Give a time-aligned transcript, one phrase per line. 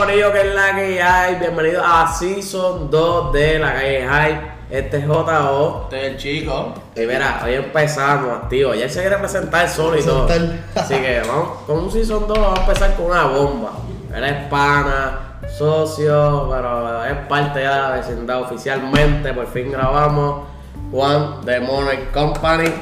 [0.00, 1.34] Corillo, que es la que hay.
[1.34, 4.40] Bienvenidos a Season 2 de la calle Hype.
[4.70, 5.82] Este es JO.
[5.82, 6.74] Este es el chico.
[6.96, 8.74] Y mira, hoy empezamos, tío.
[8.74, 10.26] Ya se quiere presentar solo y todo.
[10.74, 12.28] Así que vamos con un Season 2.
[12.38, 13.72] Vamos a empezar con una bomba.
[14.16, 19.34] Él es pana, socio, pero es parte ya de la vecindad oficialmente.
[19.34, 20.44] Por fin grabamos.
[20.90, 22.72] Juan de Monarch Company.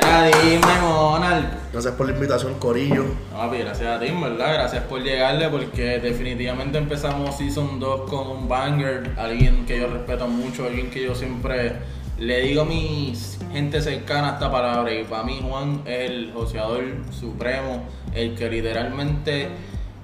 [0.00, 1.58] Ya dime, Monal.
[1.72, 3.04] Gracias por la invitación, Corillo.
[3.32, 4.54] No, papi, gracias a ti, ¿verdad?
[4.54, 9.12] Gracias por llegarle porque definitivamente empezamos Season 2 con un banger.
[9.18, 11.74] Alguien que yo respeto mucho, alguien que yo siempre
[12.18, 14.92] le digo a mis gente cercana esta palabra.
[14.92, 19.48] Y para mí Juan es el joseador supremo, el que literalmente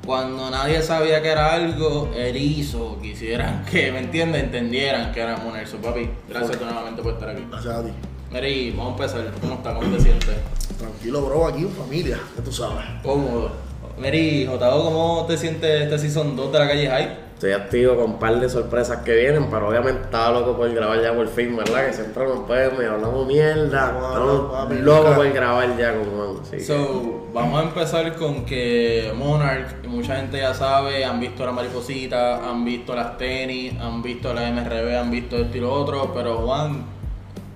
[0.05, 4.45] cuando nadie sabía que era algo, él hizo, quisieran que, ¿me entiendes?
[4.45, 5.67] Entendieran que era Monel.
[5.67, 7.43] So, papi, gracias nuevamente por estar aquí.
[7.51, 7.91] Gracias a ti.
[8.31, 9.33] Mira, y vamos a empezar.
[9.41, 9.75] ¿Cómo está?
[9.75, 10.35] ¿Cómo te sientes?
[10.79, 12.85] Tranquilo, bro, aquí en familia, ya tú sabes.
[13.03, 13.51] Cómodo.
[13.99, 17.25] Mary, Jotado, ¿cómo te sientes este season 2 de la calle Hype?
[17.35, 21.01] Estoy activo con un par de sorpresas que vienen, pero obviamente estaba loco por grabar
[21.03, 21.87] ya por fin, ¿verdad?
[21.87, 23.87] Que siempre nos vemos y hablamos mierda.
[23.87, 26.37] Estamos locos por grabar ya con Juan.
[26.43, 31.21] Así que- So, vamos a empezar con que Monarch, y mucha gente ya sabe, han
[31.21, 35.61] visto la mariposita, han visto las tenis, han visto la MRB, han visto esto y
[35.61, 36.85] lo otro, pero Juan,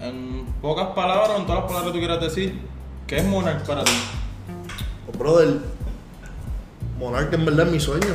[0.01, 2.61] en pocas palabras, en todas las palabras que tú quieras decir,
[3.09, 3.93] ¿qué es Monarch para ti?
[5.07, 5.59] Pues, brother,
[6.99, 8.15] Monarca en verdad es mi sueño.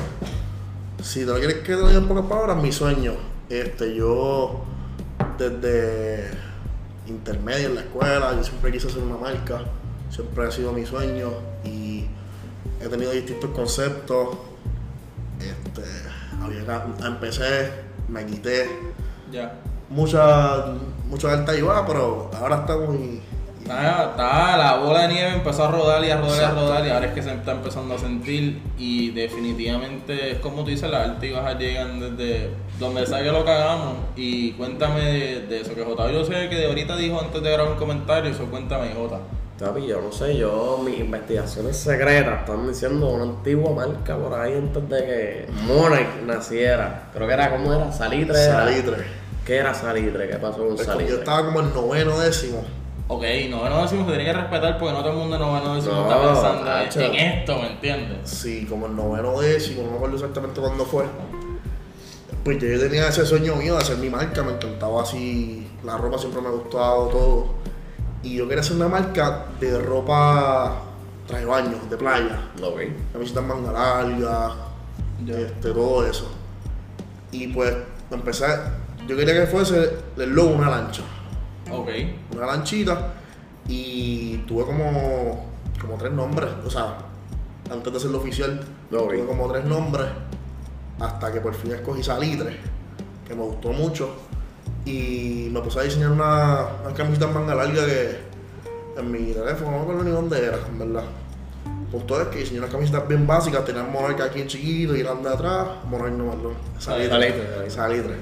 [1.01, 3.13] Si te lo quieres que te lo diga en pocas palabras, mi sueño.
[3.49, 4.63] Este, yo,
[5.37, 6.31] desde
[7.07, 9.61] intermedio en la escuela, yo siempre quise hacer una marca.
[10.09, 11.31] Siempre ha sido mi sueño
[11.63, 12.05] y
[12.81, 14.37] he tenido distintos conceptos.
[15.39, 15.83] Este,
[16.41, 17.71] había, empecé,
[18.07, 18.69] me quité,
[19.31, 19.59] Ya.
[19.89, 20.67] mucha,
[21.09, 23.21] mucha alta y baja, pero ahora estamos y,
[23.65, 26.51] y- Está, está- la bola de nieve empezó a rodar y a rodar y a
[26.51, 30.69] rodar y ahora es que se está empezando a sentir y definitivamente es como tú
[30.69, 32.49] dices, la alta y baja llegan desde
[32.79, 36.55] donde sea que lo cagamos y cuéntame de, de eso que Jota, yo sé que
[36.55, 39.19] de ahorita dijo antes de grabar un comentario, eso cuéntame Jota.
[39.59, 44.53] Papi, yo no sé, yo, mis investigaciones secretas están diciendo una antigua marca por ahí
[44.53, 47.03] antes de que Monarch naciera.
[47.13, 47.89] Creo que era, ¿cómo era?
[47.91, 48.37] Salitre.
[48.43, 48.53] era.
[48.65, 49.05] Salitre.
[49.45, 50.27] ¿Qué era Salitre?
[50.27, 51.13] ¿Qué pasó con Pues Salitre?
[51.13, 52.63] yo estaba como en noveno décimo.
[53.07, 55.93] Ok, noveno décimo se tiene que respetar porque no todo el mundo en noveno décimo
[55.95, 58.29] No, está pensando en- esto, ¿me entiendes?
[58.29, 61.05] Sí, como el noveno décimo, no me acuerdo exactamente cuándo fue.
[62.43, 66.17] Pues yo tenía ese sueño mío de hacer mi marca, me encantaba así, la ropa
[66.17, 67.53] siempre me ha gustado, todo.
[68.23, 70.81] Y yo quería hacer una marca de ropa
[71.27, 72.81] traje baño, de playa, Ok.
[73.13, 74.51] camisetas manga larga,
[75.25, 75.37] Ya.
[75.39, 76.31] este, todo eso.
[77.31, 77.73] Y pues
[78.11, 78.45] empecé,
[79.07, 81.01] yo quería que fuese el logo una lancha,
[81.71, 81.89] Ok,
[82.35, 83.13] una lanchita,
[83.67, 85.47] y tuve como,
[85.79, 86.97] como tres nombres, o sea,
[87.71, 90.07] antes de hacerlo oficial, tuve como tres nombres,
[90.99, 92.57] hasta que por fin escogí Salitre,
[93.27, 94.15] que me gustó mucho,
[94.85, 98.33] y me puse a diseñar una, una camiseta manga larga que
[98.97, 101.03] en mi teléfono, no me acuerdo ni dónde era, en verdad.
[101.93, 105.67] Es que diseñé unas camisetas bien básicas, tenían monarca aquí en chiquito y grande atrás,
[105.87, 108.15] monarca no, perdón, Salitre, Salitre.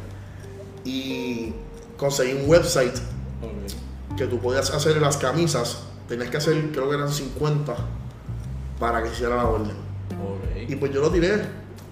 [0.84, 1.54] Y
[1.96, 2.98] conseguí un website.
[4.18, 7.76] Que tú podías hacer las camisas, tenías que hacer, creo que eran 50
[8.80, 9.92] para que hiciera la orden.
[10.68, 11.42] Y pues yo lo tiré,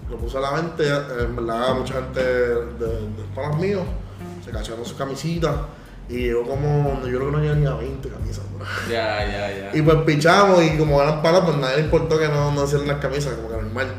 [0.08, 0.82] lo puse a la venta,
[1.20, 3.84] en verdad mucha gente de, de los panas míos
[4.44, 5.54] se cacharon sus camisitas
[6.08, 8.44] y llegó como, yo creo que no llegan ni a 20 camisas.
[8.90, 9.76] Ya, ya, ya.
[9.78, 12.88] Y pues pichamos y como eran panas, pues nadie le importó que no, no hicieran
[12.88, 13.94] las camisas, como que normal.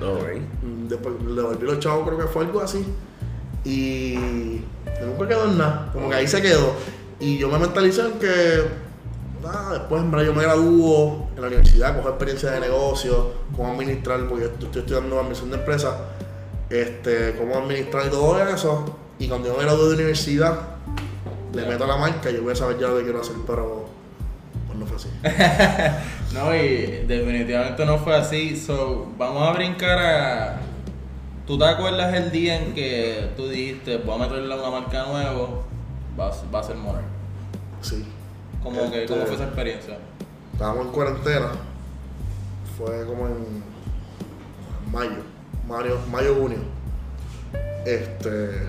[0.89, 2.85] Después le devolví los chavos, creo que fue algo así.
[3.63, 4.61] Y
[5.05, 5.89] nunca quedó en nada.
[5.93, 6.75] Como que ahí se quedó.
[7.21, 8.63] Y yo me mentalicé en que
[9.43, 13.71] nada, después en verdad yo me gradúo en la universidad, cojo experiencia de negocio, cómo
[13.73, 15.93] administrar, porque yo estoy estudiando administración de empresas,
[16.69, 18.97] este, cómo administrar y todo eso.
[19.19, 20.59] Y cuando yo me gradúo de universidad,
[21.53, 23.35] le meto a la marca y yo voy a saber ya lo que quiero hacer,
[23.45, 23.85] pero
[24.65, 25.09] pues no fue así.
[26.33, 28.55] No, y definitivamente no fue así.
[28.55, 30.61] So, vamos a brincar a.
[31.45, 35.49] ¿Tú te acuerdas el día en que tú dijiste, voy a meterle una marca nueva?
[36.19, 37.05] Va, a- va a ser Monarch.
[37.81, 38.05] Sí.
[38.63, 39.97] ¿Cómo, que, ¿Cómo fue esa experiencia?
[40.53, 41.47] Estábamos en cuarentena.
[42.77, 43.63] Fue como en
[44.91, 45.23] mayo.
[45.67, 46.59] Mayo, mayo junio.
[47.85, 48.67] Este.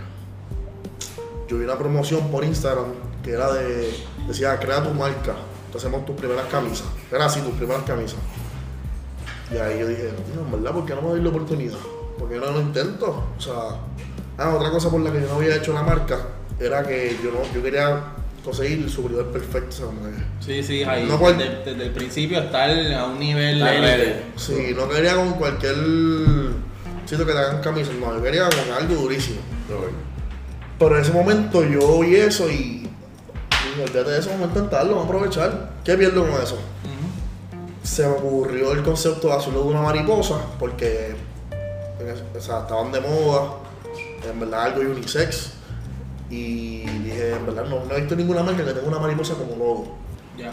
[1.48, 2.86] Yo vi una promoción por Instagram
[3.22, 3.92] que era de.
[4.26, 5.34] Decía, crea tu marca.
[5.70, 6.86] Te hacemos tus primeras camisas.
[7.10, 8.18] Era así, tus primeras camisas.
[9.52, 11.78] Y ahí yo dije, no, en verdad, ¿por qué no me doy la oportunidad?
[12.18, 13.24] Porque no lo intento.
[13.36, 13.54] O sea,
[14.38, 16.18] ah, otra cosa por la que yo no había hecho la marca
[16.67, 18.00] era que yo no, yo quería
[18.44, 19.87] conseguir el superior perfecto.
[19.87, 21.06] Como que- Sí, sí, ahí.
[21.06, 24.12] No cual- desde, desde el principio estar a un nivel ready.
[24.37, 25.75] Sí, no quería con cualquier
[27.06, 27.94] sitio que te hagan camisas.
[27.94, 29.41] No, yo quería que algo durísimo.
[30.79, 32.88] Pero en ese momento yo vi eso y.
[33.76, 35.70] y olvídate de ese momento intentarlo, vamos a aprovechar.
[35.85, 36.59] ¿Qué pierdo con eso?
[37.82, 41.14] Se me ocurrió el concepto de hacerlo de una mariposa, porque
[42.37, 43.55] o sea, estaban de moda,
[44.29, 45.53] en verdad algo unisex.
[46.32, 49.55] Y dije, en verdad no, no he visto ninguna marca que tenga una mariposa como
[49.55, 49.96] logo.
[50.38, 50.50] Ya.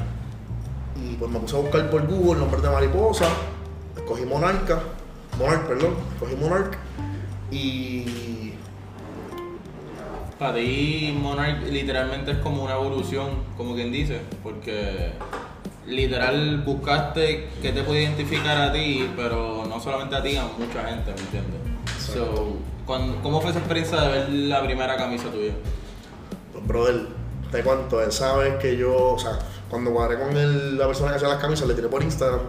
[1.01, 3.29] Y pues me puse a buscar por Google el nombre de mariposa,
[3.95, 4.81] escogí Monarca,
[5.37, 6.77] Monarch, perdón, escogí Monarch
[7.49, 8.53] y
[10.37, 15.11] Para ti, Monarch literalmente es como una evolución, como quien dice, porque
[15.87, 20.83] literal buscaste que te puede identificar a ti, pero no solamente a ti, a mucha
[20.87, 21.78] gente, ¿me entiendes?
[22.13, 22.53] So,
[22.85, 25.53] cuando- ¿Cómo fue esa experiencia de ver la primera camisa tuya?
[26.53, 27.07] Pues, brother,
[27.51, 29.39] te cuento, esa vez que yo, o sea,
[29.69, 32.39] cuando cuadré con el- la persona que hacía las camisas, le tiré por Instagram,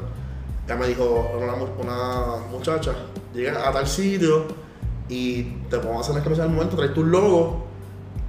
[0.66, 2.92] ella me dijo, una, una muchacha,
[3.34, 4.46] llega a tal sitio
[5.08, 7.66] y te podemos hacer las camisas al momento, traes tu logo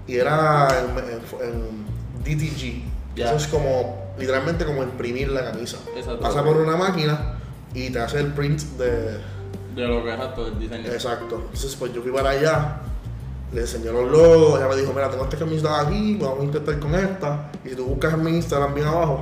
[0.07, 1.85] y era en, en- en
[2.23, 2.83] DTG.
[3.15, 5.77] Eso es como, literalmente como imprimir la camisa.
[5.95, 6.21] Exacto.
[6.21, 7.35] Pasa por una máquina
[7.73, 9.17] y te hace el print de,
[9.75, 10.87] De lo que es todo el diseño.
[10.91, 11.35] Exacto.
[11.43, 12.81] Entonces, pues yo fui para allá,
[13.53, 16.79] le enseñé los logos, ella me dijo, mira, tengo esta camiseta aquí, vamos a intentar
[16.79, 17.51] con esta.
[17.65, 19.19] Y si tú buscas en mi Instagram bien abajo,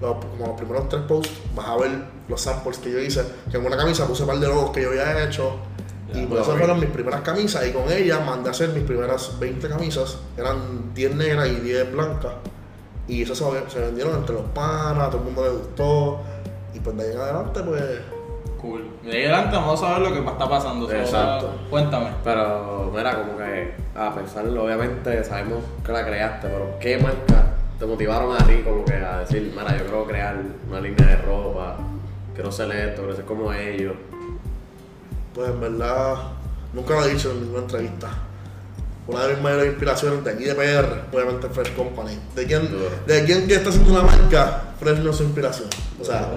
[0.00, 1.90] los- como los primeros tres posts, vas a ver
[2.28, 4.82] los samples que yo hice, que en una camisa puse un par de logos que
[4.82, 5.56] yo había hecho.
[6.12, 8.84] Ya, y pues esas fueron mis primeras camisas y con ella mandé a hacer mis
[8.84, 10.18] primeras 20 camisas.
[10.36, 12.32] Eran 10 negras y 10 blancas.
[13.08, 16.20] Y esas se, se vendieron entre los panas, todo el mundo le gustó.
[16.74, 17.82] Y pues de ahí en adelante pues...
[18.60, 18.88] Cool.
[19.04, 20.90] De ahí adelante vamos a ver lo que está pasando.
[20.90, 21.54] Exacto.
[21.70, 22.08] cuéntame.
[22.24, 27.86] Pero, mira, como que a pesar, obviamente sabemos que la creaste, pero ¿qué marca te
[27.86, 30.36] motivaron a ti como que a decir, mira, yo quiero crear
[30.68, 31.76] una línea de ropa,
[32.34, 33.94] quiero ser esto, quiero ser como ellos?
[35.34, 36.14] Pues en verdad,
[36.72, 38.08] nunca lo he dicho en ninguna entrevista.
[39.06, 42.18] Una de mis mayores inspiraciones de aquí de PR, obviamente Fresh Company.
[42.34, 42.68] ¿De quién,
[43.06, 44.62] de quién que está haciendo una marca?
[44.80, 45.68] Fresh no es su inspiración.
[46.00, 46.28] O sea,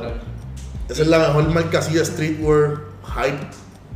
[0.89, 2.80] esa es la mejor marca así de streetwear,
[3.15, 3.47] hype,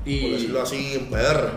[0.05, 1.49] Y- por decirlo así, en PR.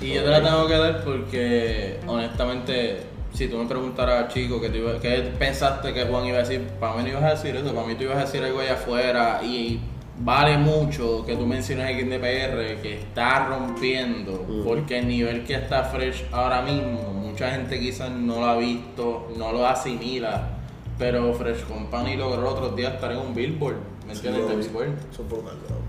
[0.00, 3.00] Y yo te la tengo que dar porque, honestamente,
[3.32, 6.60] si tú me preguntaras, chico, ¿qué, te iba- qué pensaste que Juan iba a decir?
[6.80, 8.74] Para mí no ibas a decir eso, para mí tú ibas a decir algo allá
[8.74, 9.80] afuera y
[10.18, 15.84] vale mucho que tú menciones en DPR que está rompiendo, porque el nivel que está
[15.84, 20.48] Fresh ahora mismo, mucha gente quizás no lo ha visto, no lo asimila,
[20.98, 24.42] pero Fresh Company logró los otros días estar en un billboard, ¿me entiendes?
[24.44, 24.90] Sí, Times Square.
[25.12, 25.24] Eso.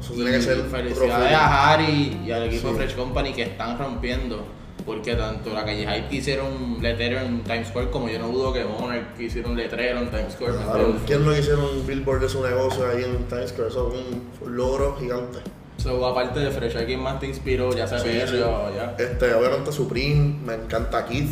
[0.02, 2.74] Eso tiene que ser felicidades a Harry y al equipo Sí.
[2.74, 4.44] de Fresh Company que están rompiendo.
[4.86, 8.28] Porque tanto la calle Hype que hicieron un letrero en Times Square como yo no
[8.28, 10.54] dudo que Monarch que hicieron un letrero en Times Square.
[10.54, 10.96] ¿me Claro?
[11.06, 13.70] ¿Quién no hicieron un billboard de su negocio ahí en Times Square?
[13.70, 15.40] Eso es un logro gigante.
[15.78, 17.74] So, aparte de Fresh, ¿alguien más te inspiró?
[17.74, 18.42] Ya sea Sí, PR sí.
[18.44, 18.96] o ya.
[19.00, 21.28] Este, obviamente Supreme, me encanta Kid,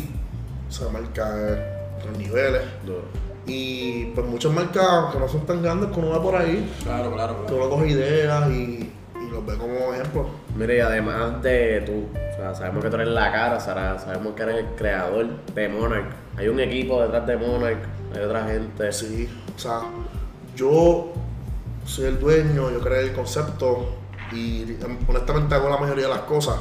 [0.70, 1.52] esa marca de
[1.98, 2.62] otros niveles.
[2.86, 3.02] Duro.
[3.46, 7.12] Y pues muchas marcas que no son tan grandes que uno ve por ahí, Claro,
[7.12, 7.56] claro, que claro.
[7.66, 8.52] uno coge ideas y,
[9.20, 10.26] y los ve como ejemplo.
[10.56, 14.34] Mira, y además de tú, o sea, sabemos que tú eres la cara, Sara, sabemos
[14.34, 16.06] que eres el creador de Monarch.
[16.36, 17.78] Hay un equipo detrás de Monarch,
[18.14, 18.92] hay otra gente.
[18.92, 19.80] Sí, o sea,
[20.54, 21.12] yo
[21.84, 23.86] soy el dueño, yo creé el concepto
[24.32, 24.76] y
[25.08, 26.56] honestamente hago la mayoría de las cosas.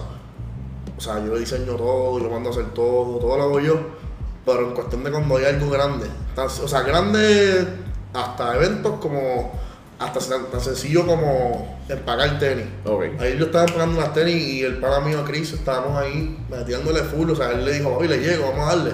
[0.98, 3.76] O sea, yo diseño todo, yo mando a hacer todo, todo lo hago yo.
[4.46, 7.66] Pero en cuestión de cuando hay algo grande, tan- o sea, grande
[8.14, 9.52] hasta eventos como,
[10.00, 10.20] hasta
[10.52, 12.66] tan, sencillo como empacar tenis.
[12.86, 13.04] Ok.
[13.20, 17.30] Ahí yo estaba empacando unas tenis y el pana mío Chris estábamos ahí metiéndole full,
[17.30, 18.92] o sea, él le dijo, papi, le llego, vamos a darle.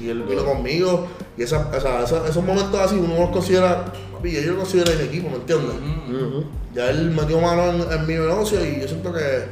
[0.00, 3.84] Y él vino conmigo, y esa, o sea, esos, esos momentos así uno los considera,
[4.12, 5.76] papi, yo lo considero el equipo, ¿me entiendes?
[5.76, 6.16] Ujú.
[6.26, 6.44] Ujú.
[6.74, 9.44] Ya él metió mano en, en mi negocio y yo siento que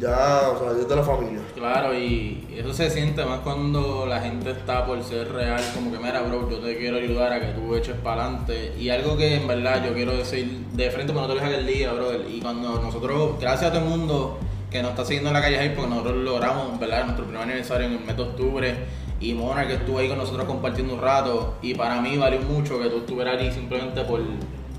[0.00, 1.40] ya, o sea, es de la familia.
[1.54, 5.98] Claro, y eso se siente más cuando la gente está por ser real, como que
[5.98, 8.74] mira, bro, yo te quiero ayudar a que tú eches para adelante.
[8.78, 12.12] Y algo que en verdad yo quiero decir de frente, no te aquel día, bro.
[12.28, 14.38] Y cuando nosotros, gracias a todo el mundo
[14.70, 17.04] que nos está siguiendo en la calle Hype, porque nosotros logramos, ¿verdad?
[17.04, 18.74] Nuestro primer aniversario en el mes de octubre.
[19.20, 21.54] Y Mona, que estuvo ahí con nosotros compartiendo un rato.
[21.62, 24.20] Y para mí valió mucho que tú estuvieras ahí simplemente por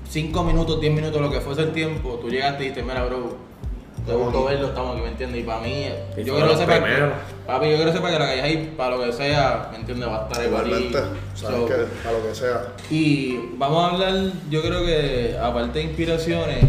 [0.08, 2.18] 5 minutos, 10 minutos, lo que fuese el tiempo.
[2.20, 3.36] Tú llegaste y dijiste, mira, bro,
[4.06, 5.40] te gustó verlo, estamos aquí, ¿me entiendes?
[5.40, 7.12] Y para mí, Y yo quiero sepa que,
[7.46, 10.08] papi, yo quiero que sepa que la calle ahí, para lo que sea, ¿me entiendes?
[10.08, 10.66] Va a estar para.
[10.68, 10.98] Igualmente,
[11.34, 12.72] sabes So, que a lo que sea.
[12.90, 16.64] Y vamos a hablar, yo creo que aparte de inspiraciones,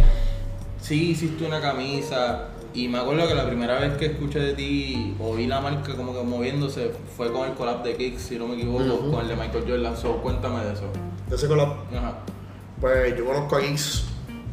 [0.82, 2.50] sí hiciste una camisa.
[2.74, 5.96] Y me acuerdo que la primera vez que escuché de ti o vi la marca
[5.96, 9.30] como que moviéndose fue con el collab de Kicks, si no me equivoco, con el
[9.30, 9.96] de Michael Jordan.
[9.96, 10.84] So, cuéntame de eso.
[11.30, 12.16] De ese collab, Ajá.
[12.82, 14.06] pues yo conozco a Geeks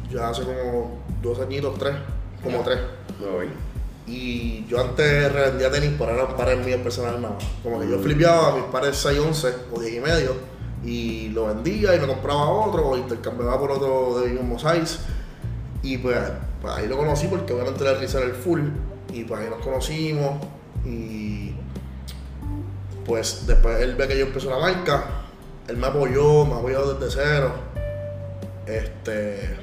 [0.09, 1.95] ya hace como dos añitos, tres,
[2.43, 2.79] como tres.
[4.05, 7.43] Y yo antes revendía tenis, pero eran pares míos personales nada más.
[7.63, 10.35] Como que yo flipeaba mis pares 6, 11 o 10 y medio
[10.83, 14.99] y lo vendía y me compraba otro o intercambiaba por otro de mismo size.
[15.81, 16.17] Y pues,
[16.61, 18.61] pues ahí lo conocí porque obviamente le era el full
[19.13, 20.45] y pues ahí nos conocimos
[20.85, 21.53] y
[23.05, 25.05] pues después él ve que yo empecé la marca,
[25.67, 27.51] él me apoyó, me apoyó desde cero.
[28.65, 29.57] Este,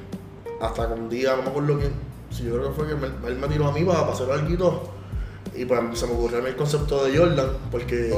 [0.61, 1.93] hasta que un día, no me acuerdo quién,
[2.31, 4.31] si yo creo que fue que me- él me tiró a mí para, para hacer
[4.31, 4.93] algo
[5.55, 8.15] y pues se me ocurrió el concepto de Jordan porque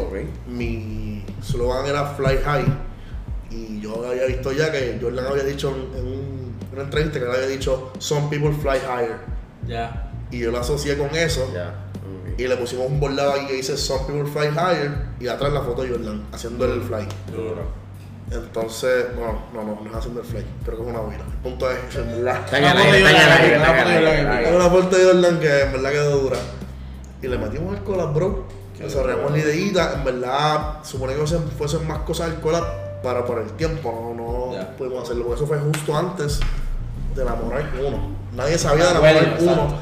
[0.47, 2.65] mi slogan era Fly High
[3.51, 7.25] y yo había visto ya que Jordan había dicho en, en un- una entrevista que
[7.27, 9.19] él había dicho Some people fly higher
[9.67, 10.11] Ya.
[10.31, 11.69] y yo lo asocié con eso Ya.
[12.29, 12.39] ok.
[12.41, 15.61] y le pusimos un bordado aquí que dice Some people fly higher y atrás la
[15.63, 17.07] foto de Jordan haciendo el fly.
[17.31, 17.82] Duro.
[18.35, 21.23] Entonces, bueno, no, no, no es haciendo el fly, creo que es una boina.
[21.25, 22.21] El punto es que es aire.
[24.57, 26.37] una foto de Jordan que en verdad quedó dura.
[27.23, 28.45] Y le metimos el collab, bro.
[28.79, 32.65] Desarrollamos la ideita, en verdad, supone que fuesen, fuesen más cosas del collab
[33.03, 36.41] para por el tiempo, no, no pudimos hacerlo, porque eso fue justo antes
[37.15, 38.17] de la Monarch 1.
[38.33, 39.51] Nadie sabía de la Bueno, Monarch 1.
[39.53, 39.75] exacto.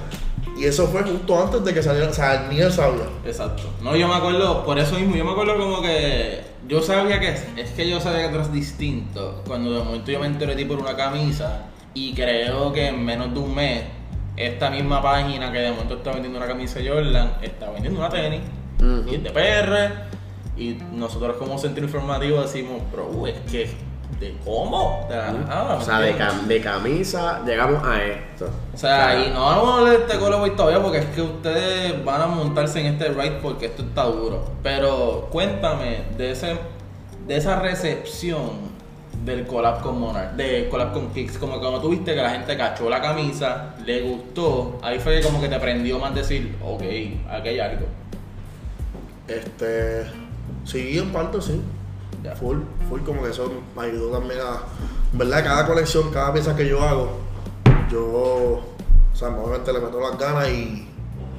[0.58, 3.04] Y eso fue justo antes de que saliera, o sea, ni él sabía.
[3.24, 3.62] Exacto.
[3.82, 7.28] No, yo me acuerdo, por eso mismo, yo me acuerdo como que yo sabía que
[7.28, 9.42] es que yo sabía que tú eras distinto.
[9.46, 13.04] Cuando de momento yo me enteré de ti por una camisa y creo que en
[13.04, 13.84] menos de un mes
[14.36, 18.40] esta misma página que de momento está vendiendo una camisa Jordan está vendiendo una tenis
[19.06, 20.08] y es de PR
[20.56, 23.70] y nosotros como centro informativo decimos, bro, es que
[24.18, 26.36] de cómo, de la nada, ¿me O sea, de, entiendes?
[26.36, 28.50] cam- de camisa llegamos a esto.
[28.74, 32.04] O sea, y no vamos a hablar de este Colorway todavía porque es que ustedes
[32.04, 34.44] van a montarse en este ride porque esto está duro.
[34.62, 36.56] Pero cuéntame de ese
[37.26, 38.70] de esa recepción
[39.24, 42.56] del collab con Monarch, de collab con Kicks, como que cuando tuviste que la gente
[42.56, 46.82] cachó la camisa, le gustó, ahí fue que como que te prendió más decir, ok,
[47.30, 47.86] aquí hay algo.
[49.28, 50.06] Este,
[50.64, 51.60] sí, en parte sí.
[52.38, 52.58] Full,
[52.88, 54.60] full, como que eso me ayudó también a.
[55.12, 57.08] en verdad, cada colección, cada pieza que yo hago,
[57.90, 58.62] yo, o
[59.14, 60.86] sea, obviamente le meto las ganas y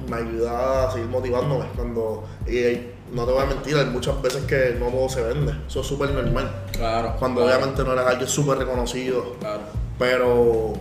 [0.08, 1.66] me ayuda a seguir motivándome.
[1.76, 5.52] Cuando, y no te voy a mentir, hay muchas veces que no todo se vende,
[5.66, 6.50] eso es súper normal.
[6.72, 7.14] Claro.
[7.18, 9.60] Cuando claro, obviamente no eres alguien súper reconocido, Claro.
[9.98, 10.72] pero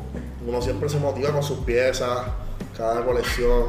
[0.47, 2.21] uno siempre se motiva con sus piezas,
[2.75, 3.65] cada colección,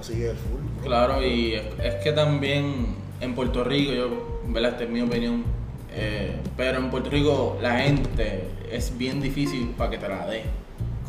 [0.00, 0.82] así que full.
[0.84, 4.72] Claro, y es, es que también en Puerto Rico, yo, ¿verdad?
[4.72, 5.44] Esta es mi opinión,
[5.96, 10.42] eh, pero en Puerto Rico la gente es bien difícil para que te la dé.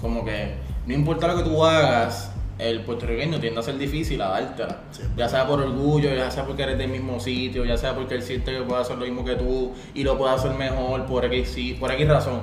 [0.02, 0.54] Como que
[0.86, 4.80] no importa lo que tú hagas, el puertorriqueño tiende a ser difícil a dártela.
[4.92, 5.04] Sí.
[5.16, 8.24] Ya sea por orgullo, ya sea porque eres del mismo sitio, ya sea porque él
[8.24, 11.50] siente que puede hacer lo mismo que tú y lo puede hacer mejor por X,
[11.50, 12.40] sí- por X razón.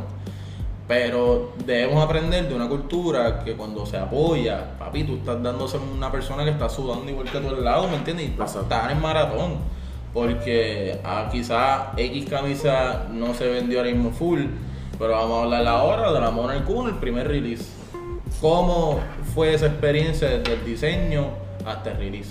[0.86, 5.80] Pero debemos aprender de una cultura que cuando se apoya, papi, tú estás dándose a
[5.80, 8.28] una persona que está sudando igual que tú al lado, ¿me entiendes?
[8.28, 9.54] Y estar en maratón.
[10.14, 14.44] Porque ah, quizá X camisa no se vendió ahora mismo full,
[14.98, 17.64] pero vamos a hablar ahora de la Monarch 1, el primer release.
[18.40, 19.00] ¿Cómo
[19.34, 21.30] fue esa experiencia desde el diseño
[21.66, 22.30] hasta el release?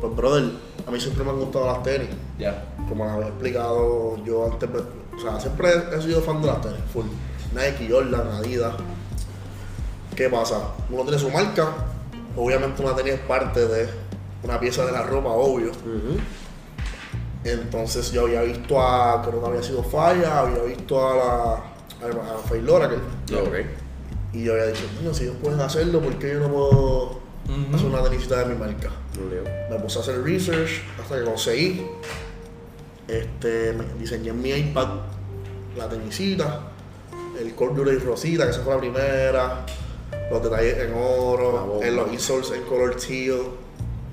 [0.00, 0.50] Pues, brother,
[0.86, 2.08] a mí siempre me han gustado las tenis.
[2.38, 2.64] Ya.
[2.88, 4.82] Como les había explicado yo antes, pues,
[5.16, 7.06] o sea, siempre he sido fan de las tenis, full.
[7.54, 8.74] Nike, Jordan, Adidas.
[10.16, 10.72] ¿Qué pasa?
[10.90, 11.74] Uno tiene su marca,
[12.36, 13.88] obviamente una tenis es parte de
[14.42, 15.72] una pieza de la ropa, obvio.
[17.52, 21.52] Entonces yo había visto a, creo que había sido Falla, había visto a la
[22.08, 23.54] a, a Faylora, que Ok.
[24.32, 27.20] y yo había dicho, "Coño, si ellos pueden hacerlo, ¿por qué yo no puedo
[27.74, 28.90] hacer una tenisita de mi marca?
[29.70, 31.86] Me puse a hacer research hasta que conseguí.
[33.08, 34.88] Este, me diseñé en mi iPad
[35.76, 36.60] la tenisita,
[37.38, 39.66] el corduroy rosita, que esa fue la primera,
[40.30, 43.42] los detalles en oro, en los insoles en color teal.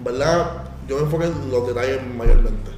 [0.03, 0.63] ¿Verdad?
[0.87, 2.71] Yo me enfoqué en los detalles mayormente.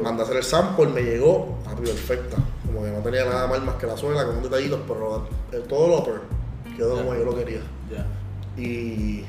[0.00, 2.36] Mandé a hacer el sample, me llegó, papi, perfecta.
[2.64, 5.26] Como que no tenía nada mal más que la suela, con un detallito, pero
[5.68, 6.20] todo el upper
[6.76, 7.60] quedó como yo lo quería.
[7.90, 8.06] Ya.
[8.60, 9.24] Y.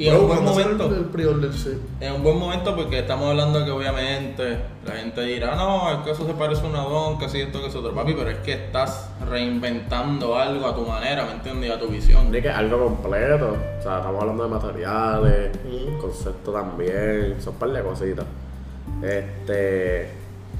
[0.00, 0.86] Y en un buen momento.
[0.86, 1.76] El, el sí.
[2.00, 6.12] En un buen momento porque estamos hablando que obviamente la gente dirá, no, es que
[6.12, 8.38] eso se parece a una don, que si esto, que es otro, papi, pero es
[8.38, 11.70] que estás reinventando algo a tu manera, ¿me entiendes?
[11.70, 12.30] Y a tu visión.
[12.30, 13.56] De que algo completo.
[13.80, 15.98] O sea, estamos hablando de materiales, Ujú.
[15.98, 18.24] concepto también, son un par de cositas.
[19.02, 20.10] Este.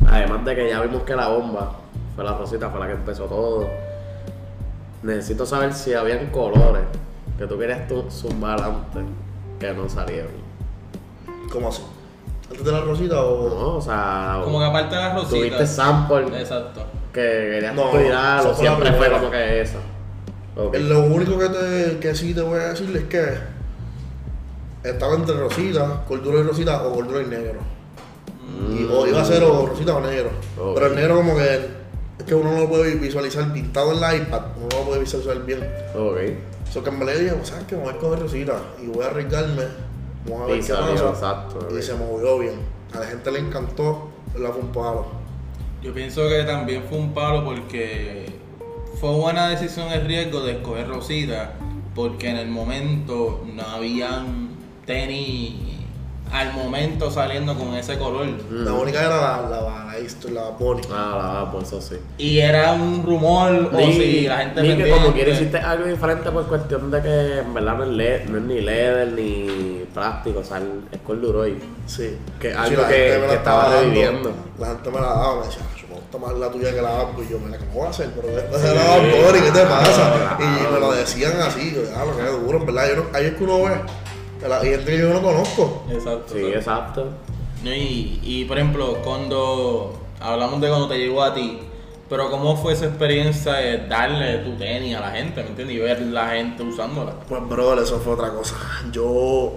[0.06, 1.72] Además de que ya vimos que la bomba
[2.14, 3.68] fue la rosita, fue la que empezó todo.
[5.02, 6.82] Necesito saber si habían colores
[7.36, 9.02] que tú querías tú zumbar antes
[9.58, 10.30] que no salieron.
[11.52, 11.82] ¿Cómo así?
[12.50, 13.48] ¿Antes de la rosita o.?
[13.48, 15.30] No, o sea, Como que aparte de las rositas.
[15.38, 16.82] tuviste sample Exacto.
[17.12, 19.78] que querías No, cuidar esa o la siempre fue como que esa.
[20.56, 23.38] Lo único que, te, que sí te voy a decir es que
[24.82, 27.60] estaba entre rosita, cordura y rosita o cordura y negro.
[28.70, 30.30] Y, o iba a ser o rosita o negro.
[30.74, 31.54] Pero el negro como que
[32.18, 35.00] es que uno no lo puede visualizar pintado en la iPad, uno no lo puede
[35.00, 35.60] visualizar bien.
[35.94, 36.18] Ok.
[36.68, 37.76] Eso que me le dije, ¿sabes qué?
[37.76, 39.62] Me voy a coger rosita y voy a arriesgarme.
[40.28, 41.08] Vamos a ver Y qué salió, pasa.
[41.10, 41.78] exacto.
[41.78, 42.54] Y se movió bien.
[42.94, 45.06] A la gente le encantó, la fue un palo.
[45.82, 48.26] Yo pienso que también fue un palo porque
[49.00, 51.54] fue buena decisión el riesgo de escoger Rosita
[51.94, 54.50] porque en el momento no habían
[54.86, 55.54] tenis
[56.32, 58.26] al momento saliendo con ese color.
[58.50, 60.82] La única era la, la, la, la, la Bonnie.
[60.92, 61.96] Ah, la por eso sí.
[62.18, 66.30] Y era un rumor o si la gente ni que como quiera hiciste algo diferente
[66.30, 70.40] por cuestión de que en verdad no es, le- no es ni leather ni plástico,
[70.40, 70.60] o sea,
[70.92, 71.58] es corduroy.
[71.86, 72.16] Sí.
[72.40, 74.32] Que Sí, algo la que- gente me la que estaba reviviendo.
[74.58, 76.90] La gente me la daba, me decía, "Yo me gusta más la tuya que la
[76.90, 77.22] Bambo.
[77.22, 78.10] Y yo, mira, ¿cómo voy a hacer?
[78.14, 80.36] Pero después de la Bambo, ¿qué te pasa?
[80.36, 80.36] claro.
[80.68, 82.88] Y me lo decían así, yo, ah, lo que es duro, en verdad.
[82.88, 83.80] Yo no, ahí es que uno ve,
[84.38, 85.84] que la gente que yo no conozco.
[85.90, 86.34] Exacto.
[86.34, 87.08] Sí, exacto.
[87.64, 91.58] Y, y por ejemplo, cuando hablamos de cuando te llegó a ti,
[92.08, 95.76] pero ¿cómo fue esa experiencia de darle tu tenis a la gente, ¿me entiendes?
[95.76, 97.12] Y ver la gente usándola.
[97.28, 98.54] Pues, bro, eso fue otra cosa.
[98.90, 99.56] Yo,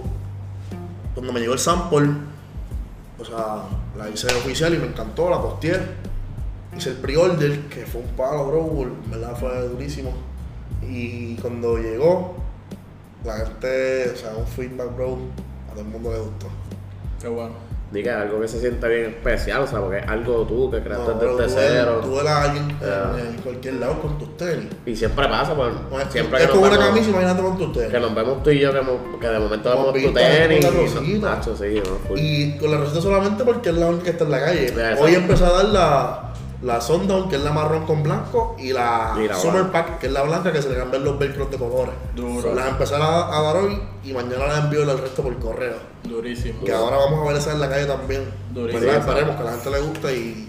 [1.14, 2.10] cuando me llegó el sample,
[3.18, 3.62] o sea,
[3.96, 5.80] la hice oficial y me encantó, la posteé.
[6.76, 10.12] Hice el pre-order, que fue un palo, bro, en verdad fue durísimo.
[10.86, 12.36] Y cuando llegó,
[13.24, 15.18] la gente, o sea, un feedback, bro,
[15.68, 16.46] a todo el mundo le gustó.
[17.20, 17.72] Qué bueno.
[17.92, 21.12] Diga algo que se sienta bien especial, o sea, porque es algo tú que creaste
[21.12, 22.00] No, desde tú cero.
[22.02, 24.64] Tú a alguien en, en cualquier lado con tus tenis.
[24.86, 27.72] Y siempre pasa, pues, Pues, siempre es que como una vemos- camisa, imagínate con tus
[27.76, 28.00] Que tenis.
[28.00, 30.82] nos vemos tú y yo, que, hemos- que de momento vemos tu tenis con la
[31.04, 32.16] y nos Nacho, sí, ¿no?
[32.16, 34.74] Y con la rosita solamente porque es la única que está en la calle.
[34.98, 36.31] Hoy empezó a dar la,
[36.62, 39.86] la Sundown, que es la marrón con blanco, y la, Y la Summer blanca.
[39.86, 41.94] Pack, que es la blanca, que se le cambian los velcros de colores.
[42.14, 42.54] Duro.
[42.54, 45.74] Las empecé a, a dar hoy y mañana las envío al resto por correo.
[46.04, 46.64] Durísimo.
[46.64, 48.30] Que ahora vamos a ver esa en la calle también.
[48.50, 48.80] Durísimo.
[48.86, 49.00] ¿Verdad?
[49.08, 50.48] Esperemos que a la gente le guste y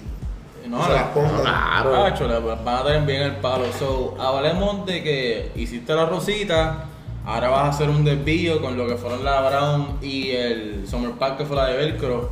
[0.67, 1.41] No, se la- las pongan.
[1.41, 1.91] Claro.
[2.03, 3.65] Cacho, le van a tener bien el palo.
[3.79, 6.85] So, hablemos de que hiciste la rosita,
[7.25, 11.11] ahora vas a hacer un desvío con lo que fueron la Brown y el Summer
[11.13, 12.29] Pack que fue la de Velcro.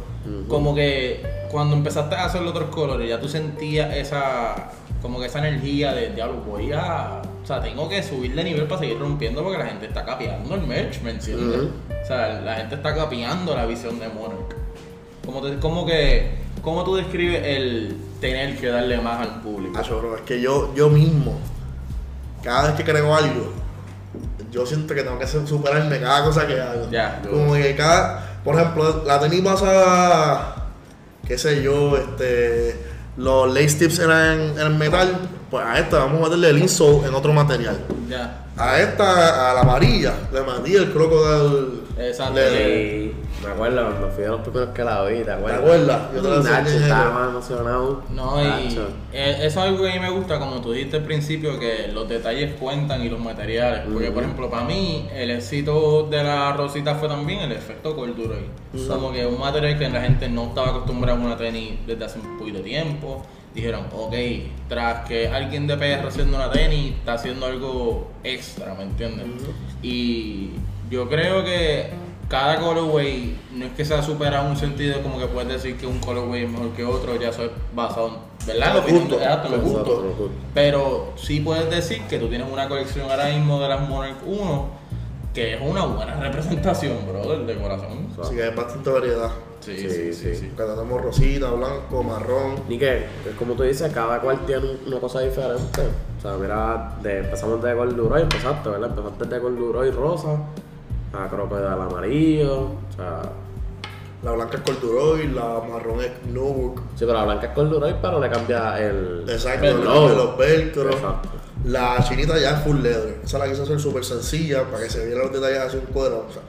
[0.48, 4.56] Como que cuando empezaste a hacer los otros colores, ya tú sentías esa,
[5.02, 8.64] como que esa energía de, diablo, voy a, o sea, tengo que subir de nivel
[8.66, 11.70] para seguir rompiendo porque la gente está capeando el merch, ¿me entiendes?
[12.04, 14.56] O sea, la gente está capeando la visión de Monarch.
[15.26, 19.78] ¿Cómo, te- cómo que, ¿Cómo tú describes el tener que darle más al público?
[19.78, 21.38] Acho, bro, es que yo, yo mismo,
[22.44, 23.52] cada vez que creo algo,
[24.52, 26.90] yo siento que tengo que superarme cada cosa que hago.
[26.92, 27.22] Ya.
[27.30, 30.56] Como que cada, por ejemplo, la tenis pasa,
[31.32, 32.76] qué sé yo, este,
[33.16, 35.18] los lace tips eran en metal,
[35.50, 37.78] pues a esta vamos a meterle el insole en otro material.
[38.10, 38.44] Ya.
[38.58, 42.08] A esta, a la amarilla, le mandé el croco del...
[42.10, 42.34] Exacto.
[42.34, 43.11] le-
[43.44, 45.60] me acuerdo cuando fui a los primeros que la vi, ¿te acuerdas?
[45.60, 46.02] acuerdas?
[46.16, 48.04] Yo te Nacho estaba más emocionado.
[48.10, 48.88] No, y Nacho.
[49.14, 51.90] eh, eso es algo que a mí me gusta, como tú dijiste al principio, que
[51.94, 53.82] los detalles cuentan y los materiales.
[53.92, 58.36] Porque, por ejemplo, para mí, el éxito de la rosita fue también el efecto cordura.
[58.88, 62.20] Como que un material que la gente no estaba acostumbrada a una tenis desde hace
[62.20, 63.26] un poquito de tiempo.
[63.54, 64.14] Dijeron, ok,
[64.70, 69.26] tras que alguien de PR haciendo una tenis, está haciendo algo extra, ¿me entiendes?
[69.84, 70.52] Y
[70.90, 71.88] yo creo que
[72.32, 75.86] cada colorway no es que sea superado en un sentido como que puedes decir que
[75.86, 78.76] un colorway es mejor que otro, ya eso es basado en, ¿verdad?
[78.76, 79.20] Gustos.
[79.20, 79.52] gustos.
[79.52, 80.30] Los gustos.
[80.54, 84.82] Pero sí puedes decir que tú tienes una colección ahora mismo de las Monarch 1
[85.34, 88.08] que es una buena representación, brother, de corazón.
[88.22, 89.30] Así que hay bastante variedad.
[89.60, 90.14] Sí, Sí, sí, sí.
[90.14, 90.36] sí.
[90.36, 90.52] sí.
[90.56, 92.56] Tenemos rosita, blanco, marrón.
[92.68, 95.82] Ni que, es como tú dices, cada cual tiene una cosa diferente.
[96.18, 98.90] O sea, mira, de, empezamos de corduroy, empezaste, ¿verdad?
[98.90, 100.38] Empezaste de corduroy rosa,
[101.14, 103.22] a crocodile amarillo, o sea...
[104.24, 106.80] La blanca es corduroy, la marrón es nubuck.
[106.96, 109.26] Sí, pero la blanca es corduroy, pero le cambia el...
[109.28, 109.82] Exacto, Velcro.
[109.82, 110.96] le cambié los velcros.
[110.96, 111.30] Exacto.
[111.66, 113.20] La chinita ya es full leather.
[113.24, 116.28] Esa la quise hacer súper sencilla para que se vieran los detalles así un cuadro.
[116.30, 116.44] O sea,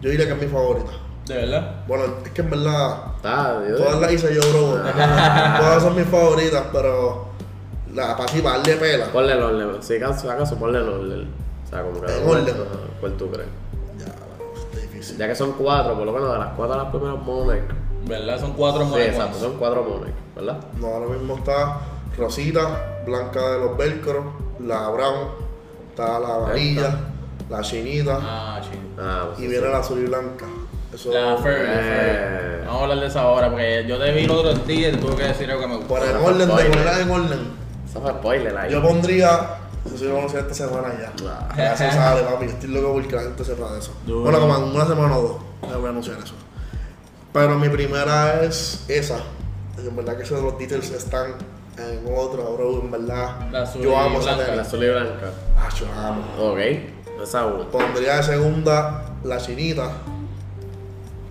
[0.00, 0.92] yo diría que es mi favorita.
[1.26, 1.84] ¿De verdad?
[1.86, 3.78] Bueno, es que en verdad Está, Dios.
[3.78, 4.82] todas las hice yo, bro.
[5.60, 7.26] todas son mis favoritas, pero
[7.94, 9.06] la para así para darle pela.
[9.12, 11.28] Ponle el orden, si acaso, ponle el orden.
[11.66, 12.12] O sea, como que...
[12.16, 12.54] ¿En orden?
[13.00, 13.48] ¿Cuál tú crees?
[15.18, 17.74] Ya, que son cuatro, por lo menos de las cuatro las primeras Monarch.
[18.06, 18.40] ¿Verdad?
[18.40, 20.58] Son cuatro Sí, Monarch exacto, son cuatro Monarch, ¿verdad?
[20.78, 21.78] No, ahora mismo está
[22.16, 24.24] rosita, blanca de los velcros,
[24.60, 25.28] la brown,
[25.90, 26.96] está la amarilla,
[27.50, 28.82] la chinita Ah, chido.
[28.98, 29.72] Ah, pues y sí, viene sí.
[29.72, 30.46] la azul y blanca.
[30.92, 32.62] Eso La Furry, la Eh.
[32.66, 35.02] Vamos a hablar de esa ahora porque yo te vi los otros días y te
[35.02, 35.88] tuve que decir algo que me gustó.
[35.94, 37.40] Por el orden de ponerlas en orden.
[37.88, 38.70] Eso fue spoiler ahí.
[38.72, 39.40] Yo pondría
[39.86, 41.12] Eso sí lo vamos a hacer esta semana ya.
[41.56, 42.46] Ya se sale, papi.
[42.46, 43.92] Yo estoy loco porque la gente sepa de eso.
[44.06, 44.20] Duro.
[44.22, 45.70] Bueno, como en una semana o dos.
[45.70, 46.34] Ya voy a anunciar eso.
[47.32, 49.18] Pero mi primera es esa.
[49.76, 51.34] En verdad que esos de los details están
[51.76, 52.80] en otra, bro.
[52.80, 53.50] En verdad.
[53.50, 54.44] La azul yo y amo esa blanca.
[54.44, 54.56] tela.
[54.56, 55.30] La azul y blanca.
[55.56, 56.52] Ah, yo amo.
[56.52, 56.58] Ok.
[57.22, 57.64] Esa una.
[57.70, 59.90] Pondría de segunda la chinita.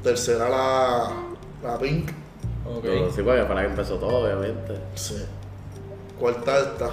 [0.04, 1.12] Tercera la,
[1.64, 2.10] la pink.
[2.66, 2.82] Ok.
[2.82, 4.78] Pero sí, porque para que empezó todo, obviamente.
[4.96, 5.26] Sí.
[6.20, 6.90] Cuarta esta.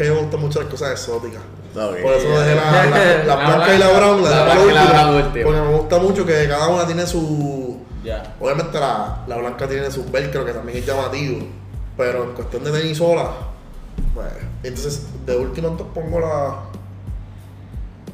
[0.00, 1.40] Es que a mí me gustan mucho las cosas exóticas.
[1.74, 5.44] Por eso dejé la, la, la La blanca y la brown, la, La dejé última.
[5.44, 7.78] Porque me gusta mucho que cada una tiene su.
[8.04, 8.34] Ya.
[8.40, 11.46] Obviamente la, la blanca tiene su velcro que también es llamativo.
[11.96, 13.30] Pero en cuestión de tenis sola,
[14.14, 14.26] pues.
[14.62, 16.54] Entonces, de última entonces pongo la.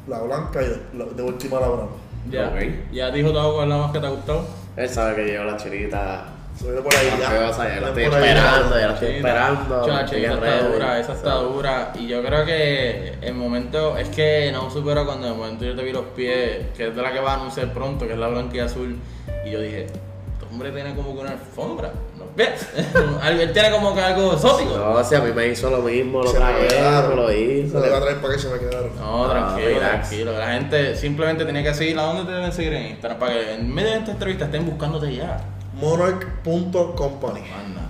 [0.07, 1.89] La blanca y de, la- de última la brown.
[2.29, 2.47] Ya.
[2.47, 2.91] Ok.
[2.91, 4.45] Ya dijo todo con la más que te ha gustado.
[4.75, 6.25] Él sabe que llegó la chinita.
[6.57, 7.31] Se viene por ahí ya.
[7.33, 9.85] la estoy esperando, ya la estoy esperando.
[9.85, 11.91] Chacho, esa está dura, esa está O sea, dura.
[11.95, 15.83] Y yo creo que el momento, es que no supero cuando de momento yo te
[15.83, 18.27] vi los pies, que es de la que va a anunciar pronto, que es la
[18.29, 18.97] blanca y azul.
[19.45, 21.91] Y yo dije, este hombre tiene como que una alfombra.
[22.17, 22.67] ¿No ves?
[23.27, 24.77] Él tiene como que algo exótico.
[24.77, 27.15] No, si a mí me hizo lo mismo, lo Se me traje, me quedaron.
[27.17, 27.79] lo Se hizo.
[27.81, 28.95] le iba a traer para que se me quedaron.
[28.97, 30.07] No, Ah, tranquilo, relax.
[30.09, 30.31] tranquilo.
[30.39, 31.99] La gente simplemente tiene que seguir.
[31.99, 33.19] ¿A dónde te deben seguir en Instagram?
[33.19, 35.37] Para que en medio de esta entrevista estén buscándote ya.
[35.75, 37.41] Monarch.company.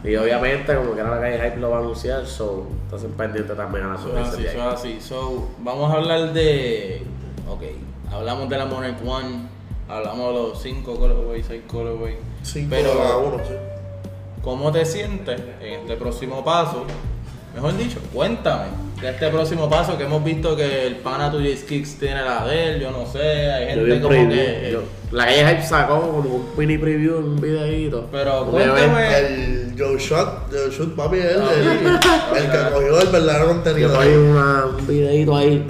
[0.04, 3.54] Y obviamente, como que ahora la calle Hype lo va a anunciar, so, entonces pendiente
[3.54, 4.22] también a la subida.
[4.22, 5.02] así, eso es así.
[5.02, 7.04] So, vamos a hablar de.
[7.50, 7.64] Ok,
[8.12, 9.48] hablamos de la Monarch One,
[9.88, 12.18] hablamos de los 5 colorways, 6 colorways.
[12.44, 13.54] 5 Pero, cada uno, sí.
[14.44, 16.86] ¿cómo te sientes en este próximo paso?
[17.54, 21.96] Mejor dicho, cuéntame de este próximo paso que hemos visto que el pana tuyo Kicks
[22.00, 24.70] tiene la de él, yo no sé, hay gente como preview, que.
[24.72, 28.08] yo- la calle Hype sacó como un mini preview, un videíto.
[28.12, 29.18] Pero cuéntame.
[29.20, 31.52] El Joe Shot, Joe Shot, papi, él, Ah,
[32.34, 33.98] el, el que cogió el verdadero contenido.
[34.00, 35.66] una- un videíto ahí.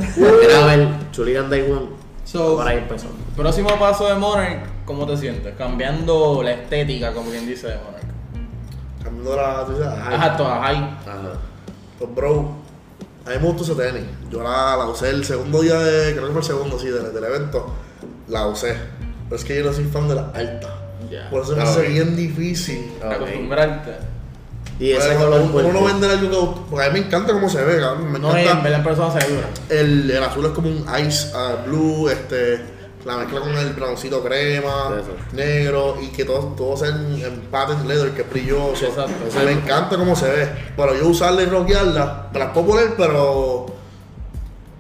[0.50, 1.88] Era ver Chuligan Day One.
[2.24, 3.08] So- Por ahí empezó.
[3.36, 5.54] Próximo paso de Monarch, ¿cómo te sientes?
[5.58, 8.06] Cambiando la estética, como quien dice de Monarch.
[9.04, 9.66] Cambiando la.
[9.66, 9.84] tú
[10.16, 10.78] Ajá, todas ahí.
[11.06, 11.34] Ajá.
[12.00, 12.50] Pues, bro,
[13.26, 14.04] a mí me gustó ese tenis.
[14.30, 16.14] Yo la, la usé el segundo día de.
[16.14, 17.74] Creo que fue el segundo, sí, del, del evento.
[18.28, 18.76] La usé.
[19.30, 20.72] Pero es que yo no soy fan de las altas.
[21.10, 21.30] Ya.
[21.30, 22.92] Por eso me Ah, hace bien difícil.
[23.04, 23.12] Ok.
[23.12, 23.92] Acostumbrarte.
[24.80, 26.62] Y ese Pero color uno, uno vende algo que.
[26.70, 28.12] Porque a mí me encanta cómo se ve, cabrón.
[28.12, 28.70] Me No, encanta.
[28.76, 29.50] en persona se ve dura.
[29.70, 32.75] El, el azul es como un ice ah, blue, este.
[33.06, 35.15] La mezcla con el browncito crema, Eso.
[35.34, 38.86] negro y que todo, todo sea en, en patent leather, que es brilloso.
[38.88, 39.13] Exacto.
[39.28, 40.50] O sea, me encanta cómo se ve.
[40.76, 43.68] Pero yo usarla y rockearla, me las puedo poner, pero.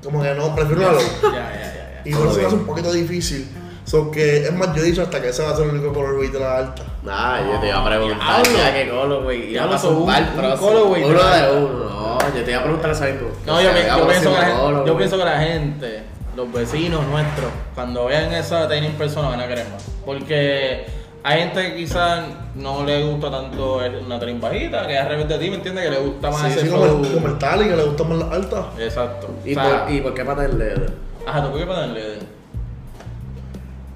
[0.03, 1.01] Como que no, prefiero una low.
[1.23, 2.01] Ya, ya, ya, ya.
[2.05, 3.47] Y por eso hace un poquito difícil.
[3.85, 5.93] So que, es más, yo he dicho hasta que ese va a ser el único
[5.93, 6.83] colorway de la alta.
[7.03, 9.41] Nah, yo te iba a preguntar ya qué color, güey.
[9.41, 10.57] Iba Diablo, a so, un- un próximo.
[10.57, 11.89] colorway Uno de- uno.
[11.89, 13.27] No, yo te iba a preguntar mismo.
[13.45, 13.69] No, yo,
[14.07, 16.03] pienso que la gente, yo pienso que la gente,
[16.35, 19.83] los vecinos nuestros, cuando vean esa tenis en persona van a querer más.
[20.05, 20.85] Porque
[21.23, 25.07] hay gente que quizás no le gusta tanto el- una tenis bajita, que es al
[25.09, 25.83] revés de ti, ¿me entiendes?
[25.85, 27.37] Que le gusta más Sí, ese sí, como el, como el
[27.69, 28.65] que le gustan más las altas.
[28.79, 29.29] Exacto.
[29.45, 30.93] ¿Y, O sea, por, ¿Y por qué pata el leather?
[31.25, 32.19] Ajá, ¿tú por qué ponerle?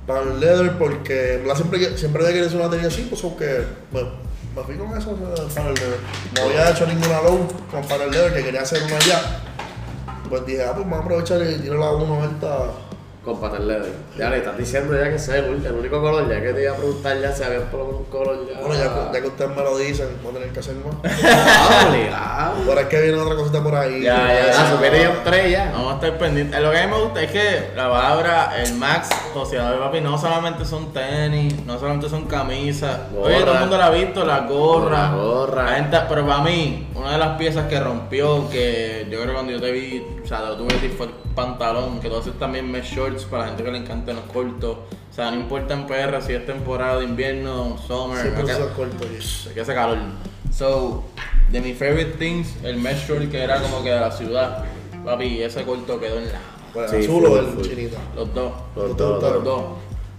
[0.08, 4.10] Para el leather, porque verdad siempre, siempre hacer una tenis así, pues aunque bueno,
[4.56, 5.12] me fui con eso
[5.54, 5.99] para el leather.
[6.36, 9.21] No había hecho ninguna low con para el leather, que quería hacer una ya.
[10.30, 12.88] Pues dije, ah, pues vamos a aprovechar y tirar la 190.
[13.38, 13.92] Con leather.
[14.18, 16.63] Ya le estás diciendo ya que es el único- el único color, ya que te
[16.63, 18.60] iba a preguntar ya si había por lo menos un color ya.
[18.60, 20.96] Bueno, ya, ya que ustedes me lo dicen, voy a tener que hacer más.
[22.12, 24.02] Ah, es que viene otra cosita por ahí.
[24.02, 24.70] Ya, ya, ya.
[24.72, 25.72] supiste ya tres ya.
[25.72, 26.60] Vamos a estar pendientes.
[26.62, 30.18] Lo que a mí me gusta es que la palabra, el Max joseador, papi, no
[30.18, 32.98] solamente son tenis, no solamente son camisas.
[33.20, 35.10] Oye, todo el mundo la ha visto, la gorra.
[35.12, 35.63] La gorra.
[35.63, 39.34] La gente, pero para mí, una de las piezas que rompió, que yo creo que
[39.34, 42.18] cuando yo te vi, o sea, lo tuve que decir fue el pantalón, que tú
[42.18, 44.77] haces también mesh shorts para la gente que le encantan los cortos.
[45.12, 48.43] O sea, no importa en PR si es temporada de invierno, summer, Siempre
[48.75, 49.49] corto, yes.
[49.53, 49.97] que hace calor.
[50.51, 51.03] So,
[51.51, 54.63] de mis favorite things, el mesh short que era como que de la ciudad.
[55.03, 56.39] Papi, ese corto quedó en la.
[56.73, 57.63] Pues Sí, azul o el full.
[57.63, 57.97] chinita.
[58.15, 58.53] Los dos.
[58.75, 59.63] Los Los dos, dos, Los dos.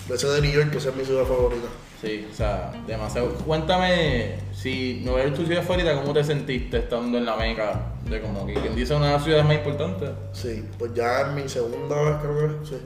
[0.08, 1.68] De ese de New York, que esa es mi ciudad favorita.
[2.00, 3.28] Sí, o sea, demasiado.
[3.46, 7.92] Cuéntame, si Nueva York tu ciudad favorita, ¿cómo te sentiste estando en la meca?
[8.08, 10.10] De como que quien dice una de las ciudades más importantes.
[10.32, 12.76] Sí, pues ya es mi segunda vez creo que sí.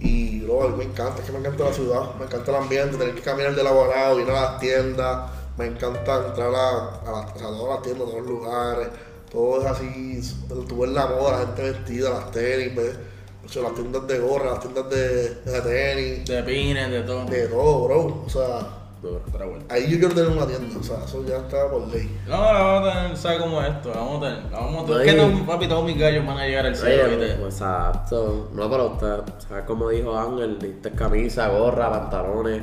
[0.00, 3.14] Y luego me encanta, es que me encanta la ciudad, me encanta el ambiente, tener
[3.14, 7.74] que caminar de laborado, ir a las tiendas, me encanta entrar a, las- a todas
[7.74, 8.88] las tiendas, a todos los lugares,
[9.32, 10.20] todo es así,
[10.68, 12.96] tú ves la moda, la gente vestida, las tenis, ves,
[13.44, 17.24] o sea, las tiendas de gorra, las tiendas de, de tenis, De pines, de todo.
[17.24, 19.20] de todo, bro, o sea, Duro.
[19.68, 22.18] Ahí yo quiero tener una tienda, o sea, eso ya está por ley.
[22.26, 23.90] No, la vamos a tener, ¿sabes cómo es esto?
[23.90, 24.50] La vamos a tener.
[24.50, 25.06] La vamos a tener.
[25.08, 27.36] Es que no, papi, todos mis gallos van a llegar al cielo, ¿viste?
[27.36, 28.48] pues, exacto.
[28.54, 30.58] No, pero usted, ¿sabes cómo dijo Ángel?
[30.58, 32.62] Diste camisa, gorra, pantalones,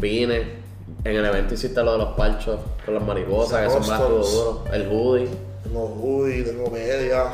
[0.00, 0.44] pines.
[1.04, 4.02] En el evento hiciste lo de los parchos con las mariposas, que son más.
[4.72, 5.28] El hoodie.
[5.62, 7.26] Tengo hoodie, tengo media,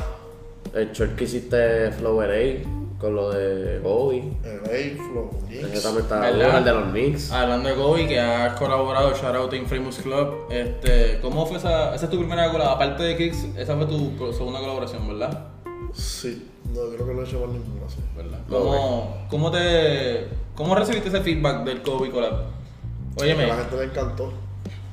[0.74, 4.18] El short que hiciste Flower A con lo de Gobi.
[4.44, 5.82] el Flow, Ese Knicks.
[5.82, 6.46] también está ¿Verdad?
[6.46, 7.32] duro, el de los Knicks.
[7.32, 10.34] Hablando de Kobe, que has colaborado, shout out a Infamous Club.
[10.50, 11.94] Este, ¿Cómo fue esa?
[11.94, 12.74] Esa es tu primera colaboración.
[12.90, 15.44] Aparte de Kicks, esa fue tu segunda colaboración, ¿verdad?
[15.92, 17.98] Sí, no creo que lo he hecho por ninguna, sí.
[18.16, 18.38] ¿Verdad?
[18.48, 20.28] ¿Cómo, cómo te.
[20.54, 22.32] ¿Cómo recibiste ese feedback del Kobe Collab?
[22.34, 24.32] A Óyeme, la gente le encantó.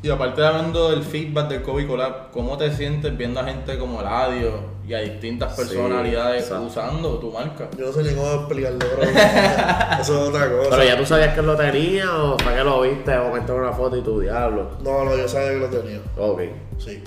[0.01, 3.77] y aparte de hablando del feedback del Kobe Collab, ¿cómo te sientes viendo a gente
[3.77, 7.69] como Eladio y a distintas personalidades usando tu marca?
[7.77, 9.03] Yo no sé ni cómo explicarlo, bro.
[10.01, 10.69] Eso es otra cosa.
[10.71, 13.51] Pero ya tú sabías que él lo tenía o para qué lo viste o comentaste
[13.53, 14.71] una foto y tu diablo.
[14.83, 15.99] No, no, yo sabía que lo tenía.
[16.17, 16.41] Ok.
[16.79, 17.01] Sí.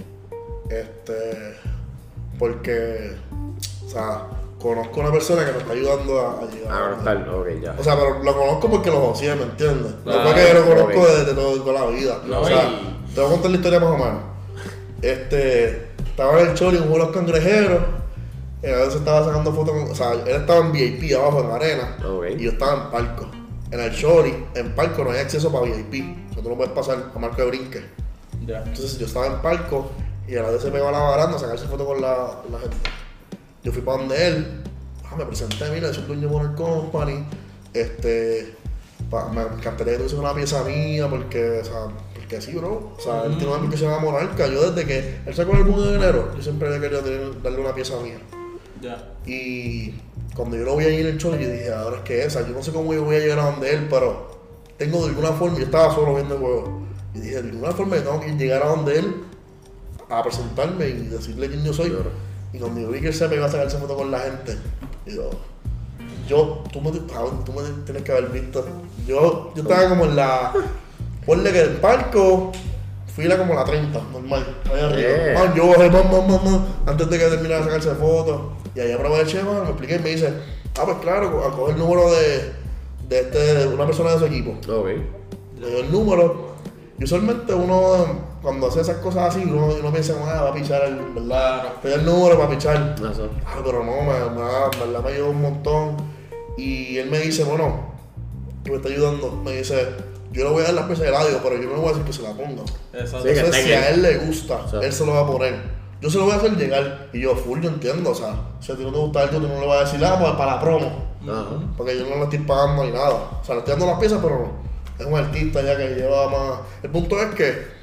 [0.70, 1.56] Este.
[2.38, 3.12] Porque.
[3.84, 4.22] O sea,
[4.60, 6.70] conozco a una persona que me está ayudando a, a llegar.
[6.72, 7.36] Ah, no está.
[7.36, 7.74] Ok, ya.
[7.78, 9.92] O sea, pero lo conozco porque lo conocía, ¿me entiendes?
[10.02, 12.18] Claro, no fue que lo conozco desde todo- toda la vida.
[12.26, 14.20] No, o sea, y- te voy a contar la historia más o menos.
[15.02, 15.85] Este,
[16.16, 17.82] estaba en el chori, un los cangrejeros.
[18.62, 19.90] Y a veces estaba sacando fotos con.
[19.90, 21.96] O sea, él estaba en VIP abajo en la arena.
[22.04, 22.24] Ok.
[22.38, 23.28] Y yo estaba en palco.
[23.70, 26.04] En el chori, en palco no hay acceso para VIP.
[26.30, 27.82] O sea, tú no puedes pasar a marco de brinque.
[28.64, 29.90] Entonces yo estaba en palco
[30.26, 32.52] y a la vez se pegó a la baranda a sacarse foto con la, con
[32.52, 32.76] la gente.
[33.62, 34.62] Yo fui para donde él,
[35.04, 37.24] ah, me presenté, mira, soy dueño de Bonner Company,
[37.74, 38.54] este,
[39.10, 41.86] pa- me encantaría que tuviese una pieza mía porque, o sea,
[42.28, 42.92] porque sí, bro.
[42.96, 44.46] O sea, él tiene una marca que se llama Monarca.
[44.48, 47.60] Yo desde que él sacó el álbum de enero, yo siempre había querido tener- darle
[47.60, 48.18] una pieza mía.
[48.80, 49.12] Ya.
[49.26, 49.94] Y
[50.34, 52.52] cuando yo lo vi ahí en el show, yo dije, ahora es que esa, yo
[52.54, 54.36] no sé cómo yo voy a llegar a donde él, pero
[54.76, 56.82] tengo de alguna forma, yo estaba solo viendo el juego,
[57.14, 59.14] y dije, de alguna forma yo tengo que llegar a donde él
[60.10, 61.96] a presentarme y decirle quién yo soy.
[62.52, 64.56] Y cuando yo vi que él se me iba a sacarse foto con la gente,
[65.06, 65.30] yo,
[66.28, 68.66] yo, tú me, cabrón, tú me tienes que haber visto.
[69.06, 70.52] Yo, yo estaba como en la,
[71.26, 72.52] ponle que el palco,
[73.14, 75.08] fila como la 30, normal, ahí arriba.
[75.08, 75.34] Yeah.
[75.38, 78.40] Man, yo bajé, man, man, man, man, antes de que terminara de sacarse fotos.
[78.74, 80.32] Y ahí aproveché, man, me expliqué y me dice,
[80.78, 82.52] ah, pues claro, a coger el número de,
[83.08, 84.52] de, este, de una persona de su equipo.
[84.72, 84.88] Ok.
[85.60, 86.46] Le dio el número.
[86.98, 88.06] Y usualmente uno,
[88.40, 91.60] cuando hace esas cosas así, uno, uno piensa, ah, va a pichar, el, ¿verdad?
[91.60, 91.68] Claro.
[91.82, 92.94] Le dio el número para pichar.
[92.98, 93.30] Eso.
[93.44, 95.96] Ah, pero no, me, me, me, verdad me ayudó un montón.
[96.56, 97.94] Y él me dice, bueno,
[98.64, 99.32] que me está ayudando.
[99.44, 99.88] Me dice,
[100.36, 101.92] yo le voy a dar la pieza de radio, pero yo no le voy a
[101.92, 102.62] decir que se la ponga.
[102.92, 103.22] Exacto.
[103.26, 105.54] Sí, que Entonces, si a él le gusta, él se lo va a poner.
[106.00, 107.08] Yo se lo voy a hacer llegar.
[107.12, 108.10] Y yo, full, yo entiendo.
[108.10, 110.04] O sea, si a ti no te gusta algo, tú no le vas a decir,
[110.04, 111.06] ah, pues para la promo.
[111.22, 111.72] Ajá.
[111.76, 113.14] Porque yo no le estoy pagando ni nada.
[113.40, 114.50] O sea, le estoy dando las piezas, pero
[114.98, 116.60] es un artista ya que lleva más.
[116.82, 117.76] El punto es que.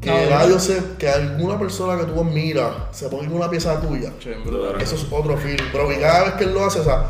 [0.00, 0.82] Que No, radio se.
[0.98, 4.12] Que alguna persona que tú admiras se ponga en una pieza tuya.
[4.80, 5.92] Eso es otro feeling, bro.
[5.92, 7.08] Y cada vez que él lo hace, o sea,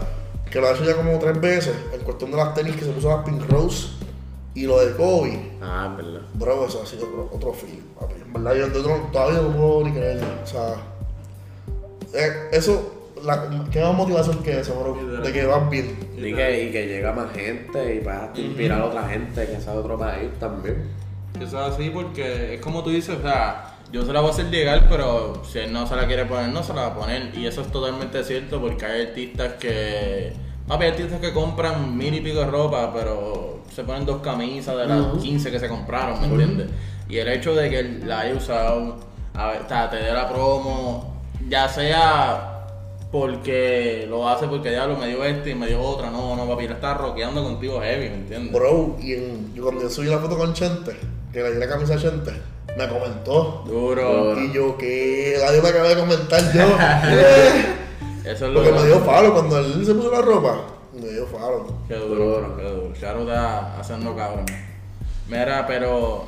[0.53, 2.91] que lo ha hecho ya como tres veces, en cuestión de las tenis que se
[2.93, 3.89] puso las Pink Rose
[4.55, 6.21] y lo de Kobe, Ah, es verdad.
[6.35, 8.17] bro, eso ha sido otro, otro papi.
[8.27, 10.27] En verdad, yo, no- todavía no puedo ni creerlo.
[10.43, 10.75] O sea,
[12.15, 15.23] eh, eso, la, ¿qué más motivación que eso, bro?
[15.23, 15.97] De que vas bien.
[16.17, 19.73] Y que, y que llega más gente y para inspirar a otra gente que sea
[19.73, 20.89] de otro país también.
[21.41, 24.33] Eso es así porque es como tú dices, o sea, yo se la voy a
[24.33, 26.95] hacer llegar, pero si él no se la quiere poner, no se la va a
[26.95, 27.31] poner.
[27.37, 30.33] Y eso es totalmente cierto porque hay artistas que.
[30.67, 34.77] Papi, hay artistas que compran mil y pico de ropa, pero se ponen dos camisas
[34.77, 35.19] de las Ujú.
[35.19, 36.69] 15 que se compraron, ¿me entiendes?
[37.09, 38.97] Y el hecho de que él la haya usado,
[39.35, 42.49] a ver, te dé la promo, ya sea
[43.11, 46.49] porque lo hace porque ya lo me dio este y me dio otra, no, no,
[46.49, 48.53] papi, él está rockeando contigo heavy, ¿me entiendes?
[48.53, 50.97] Bro, y en, yo cuando yo subí la foto con Chente,
[51.31, 52.33] que le di la camisa a Chente,
[52.77, 53.65] me comentó.
[53.67, 54.25] Duro.
[54.25, 54.41] Duro.
[54.41, 56.77] Y yo, que nadie me acaba de comentar yo.
[58.31, 60.61] Eso es lo Porque me dio falo cuando él se puso la ropa.
[60.93, 61.67] Me dio falo.
[61.89, 62.93] Qué duro, qué duro.
[62.99, 64.47] Charo está haciendo cabrón.
[65.29, 66.27] Mira, pero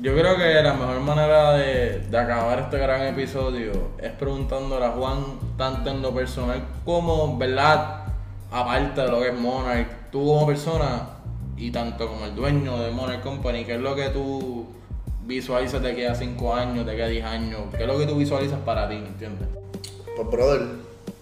[0.00, 4.90] yo creo que la mejor manera de, de acabar este gran episodio es preguntándole a
[4.90, 5.24] Juan,
[5.56, 8.04] tanto en lo personal como, ¿verdad?
[8.50, 11.10] Aparte de lo que es Monarch, tú como persona
[11.56, 14.67] y tanto como el dueño de Monarch Company, ¿qué es lo que tú
[15.28, 17.60] visualizas de aquí a 5 años, de aquí a 10 años?
[17.76, 19.46] ¿Qué es lo que tú visualizas para ti, ¿me entiendes?
[20.16, 20.62] Pues, brother,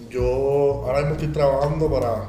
[0.08, 2.28] yo ahora mismo estoy trabajando para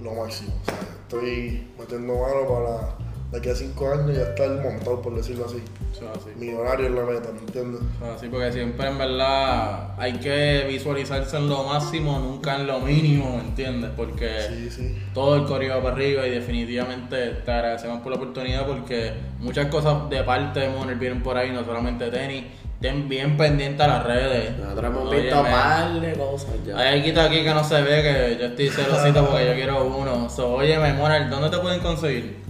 [0.00, 0.52] lo máximo.
[0.62, 3.01] O sea, estoy metiendo mano para
[3.32, 5.62] de aquí a 5 años ya estar montado, por decirlo así.
[5.92, 6.30] Así.
[6.36, 7.80] Millonario es la meta, ¿me entiendes?
[8.14, 13.36] Así, porque siempre en verdad hay que visualizarse en lo máximo, nunca en lo mínimo,
[13.36, 13.90] ¿me entiendes?
[13.96, 14.98] Porque Sí, sí.
[15.14, 19.66] todo el corrido va para arriba y definitivamente te agradecemos por la oportunidad porque muchas
[19.66, 22.44] cosas de parte de Moner vienen por ahí, no solamente tenis.
[22.74, 24.58] Estén bien pendientes a las redes.
[24.58, 26.76] Nosotros hemos visto un par de cosas ya.
[26.76, 30.28] Hay algo aquí que no se ve, que yo estoy celosito porque yo quiero uno.
[30.28, 32.42] So, óyeme, Moner, ¿dónde te pueden conseguir?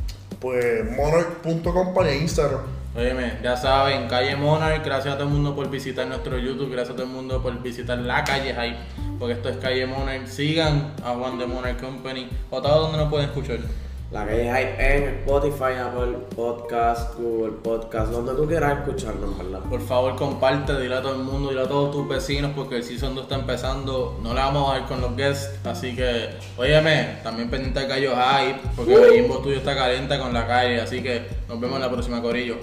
[0.42, 2.62] Pues monarch.com para Instagram.
[2.96, 6.90] Óyeme, ya saben, calle Monarch, gracias a todo el mundo por visitar nuestro YouTube, gracias
[6.90, 8.76] a todo el mundo por visitar la calle Hype,
[9.18, 10.26] porque esto es calle Monarch.
[10.26, 13.60] Sigan a Juan de Monarch Company, o todo donde nos pueden escuchar.
[14.12, 19.60] La calle Hype en Spotify, Apple Podcast, Google Podcast, donde tú quieras escucharnos, ¿verdad?
[19.70, 22.84] Por favor, comparte, dile a todo el mundo, dile a todos tus vecinos, porque el
[22.84, 24.20] Season 2 está empezando.
[24.22, 28.08] No le vamos a dar con los guests, así que, óyeme, también pendiente de Calle
[28.10, 31.82] Hype, porque el Jimbo tuyo está caliente con la calle, así que nos vemos en
[31.82, 32.56] la próxima, Corillo.